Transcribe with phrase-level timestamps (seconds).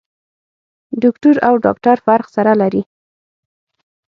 [1.03, 2.81] دوکتور او ډاکټر فرق سره لري.